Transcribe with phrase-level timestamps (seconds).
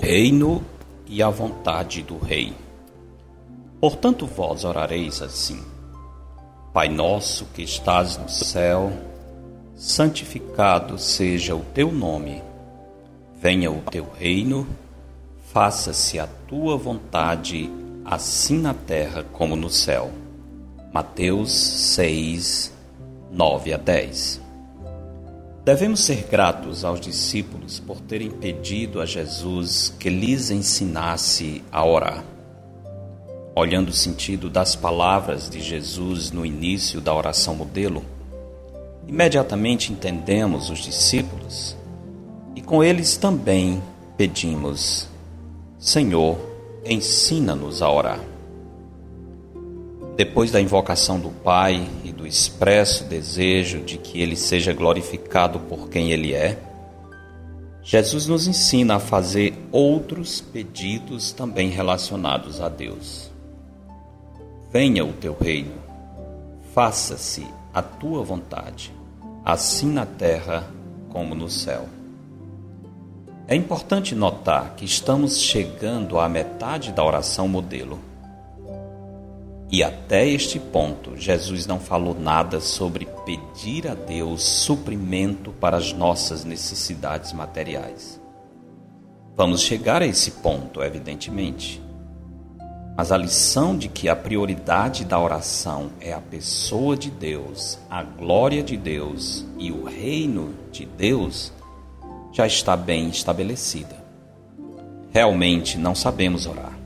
[0.00, 0.62] Reino
[1.06, 2.54] e a vontade do Rei.
[3.80, 5.60] Portanto, vós orareis assim:
[6.72, 8.92] Pai nosso que estás no céu,
[9.74, 12.42] santificado seja o teu nome.
[13.40, 14.66] Venha o teu reino,
[15.52, 17.70] faça-se a tua vontade,
[18.06, 20.12] assim na terra como no céu.
[20.92, 22.72] Mateus 6,
[23.32, 24.40] 9 a 10.
[25.64, 32.22] Devemos ser gratos aos discípulos por terem pedido a Jesus que lhes ensinasse a orar.
[33.56, 38.04] Olhando o sentido das palavras de Jesus no início da oração modelo,
[39.08, 41.76] imediatamente entendemos os discípulos
[42.54, 43.82] e com eles também
[44.16, 45.08] pedimos:
[45.78, 46.55] Senhor,
[46.88, 48.20] ensina-nos a orar.
[50.16, 55.88] Depois da invocação do Pai e do expresso desejo de que Ele seja glorificado por
[55.88, 56.58] quem Ele é,
[57.82, 63.30] Jesus nos ensina a fazer outros pedidos também relacionados a Deus.
[64.72, 65.74] Venha o teu reino,
[66.74, 68.92] faça-se a tua vontade,
[69.44, 70.68] assim na terra
[71.10, 71.88] como no céu.
[73.48, 78.00] É importante notar que estamos chegando à metade da oração modelo.
[79.70, 85.92] E até este ponto, Jesus não falou nada sobre pedir a Deus suprimento para as
[85.92, 88.20] nossas necessidades materiais.
[89.36, 91.80] Vamos chegar a esse ponto, evidentemente.
[92.96, 98.02] Mas a lição de que a prioridade da oração é a pessoa de Deus, a
[98.02, 101.52] glória de Deus e o reino de Deus
[102.36, 103.96] já está bem estabelecida.
[105.12, 106.76] Realmente não sabemos orar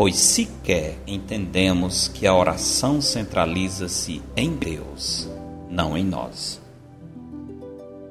[0.00, 5.28] pois sequer entendemos que a oração centraliza-se em Deus,
[5.68, 6.58] não em nós.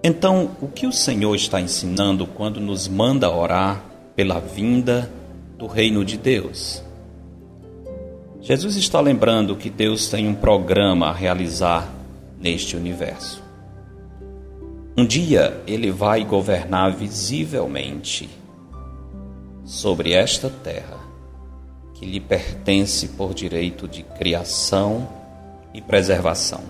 [0.03, 3.83] Então, o que o Senhor está ensinando quando nos manda orar
[4.15, 5.11] pela vinda
[5.57, 6.83] do reino de Deus?
[8.39, 11.91] Jesus está lembrando que Deus tem um programa a realizar
[12.39, 13.48] neste universo.
[14.99, 18.29] Um dia ele vai governar visivelmente
[19.63, 20.99] sobre esta terra
[21.93, 25.07] que lhe pertence por direito de criação
[25.73, 26.63] e preservação.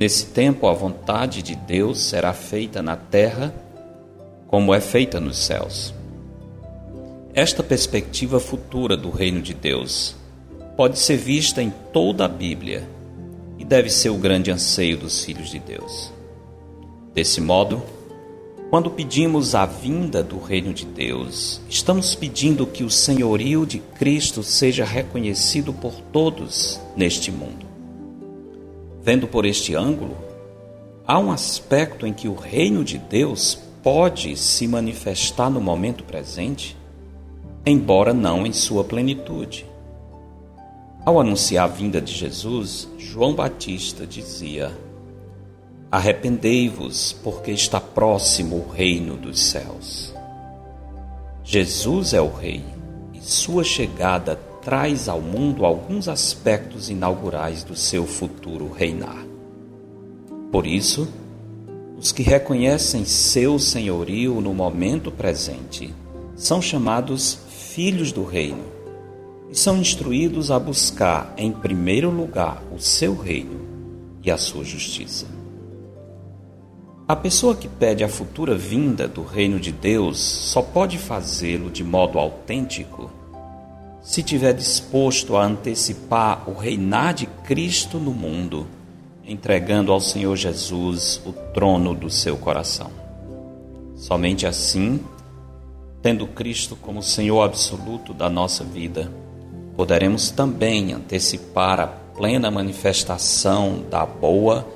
[0.00, 3.54] Nesse tempo, a vontade de Deus será feita na terra
[4.46, 5.92] como é feita nos céus.
[7.34, 10.16] Esta perspectiva futura do reino de Deus
[10.74, 12.88] pode ser vista em toda a Bíblia
[13.58, 16.13] e deve ser o grande anseio dos filhos de Deus.
[17.14, 17.80] Desse modo,
[18.70, 24.42] quando pedimos a vinda do reino de Deus, estamos pedindo que o senhorio de Cristo
[24.42, 27.64] seja reconhecido por todos neste mundo.
[29.00, 30.16] Vendo por este ângulo,
[31.06, 36.76] há um aspecto em que o reino de Deus pode se manifestar no momento presente,
[37.64, 39.64] embora não em sua plenitude.
[41.06, 44.72] Ao anunciar a vinda de Jesus, João Batista dizia:
[45.94, 50.12] Arrependei-vos, porque está próximo o reino dos céus.
[51.44, 52.64] Jesus é o Rei
[53.12, 59.24] e sua chegada traz ao mundo alguns aspectos inaugurais do seu futuro reinar.
[60.50, 61.06] Por isso,
[61.96, 65.94] os que reconhecem seu senhorio no momento presente
[66.34, 67.38] são chamados
[67.72, 68.64] filhos do reino
[69.48, 73.60] e são instruídos a buscar, em primeiro lugar, o seu reino
[74.24, 75.43] e a sua justiça.
[77.06, 81.84] A pessoa que pede a futura vinda do reino de Deus só pode fazê-lo de
[81.84, 83.10] modo autêntico
[84.02, 88.66] se tiver disposto a antecipar o reinar de Cristo no mundo,
[89.22, 92.90] entregando ao Senhor Jesus o trono do seu coração.
[93.96, 95.00] Somente assim,
[96.00, 99.10] tendo Cristo como Senhor absoluto da nossa vida,
[99.76, 104.66] poderemos também antecipar a plena manifestação da boa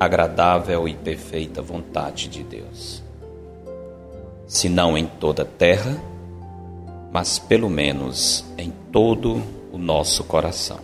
[0.00, 3.02] agradável e perfeita vontade de Deus.
[4.46, 6.02] Se não em toda a terra,
[7.12, 10.80] mas pelo menos em todo o nosso coração.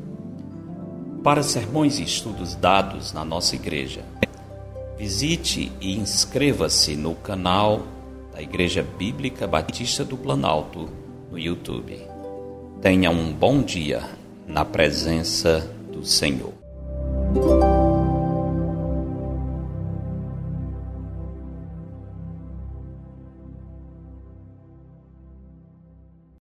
[1.22, 4.02] Para sermões e estudos dados na nossa igreja,
[4.96, 7.82] visite e inscreva-se no canal
[8.32, 10.88] da Igreja Bíblica Batista do Planalto
[11.30, 12.00] no YouTube.
[12.80, 14.02] Tenha um bom dia
[14.46, 16.54] na presença do Senhor.